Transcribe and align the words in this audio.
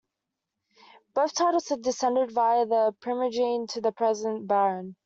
Both 1.13 1.35
titles 1.35 1.69
have 1.69 1.83
descended 1.83 2.31
via 2.31 2.91
primogeniture 3.01 3.71
to 3.75 3.81
the 3.81 3.91
present 3.91 4.47
Baron. 4.47 4.95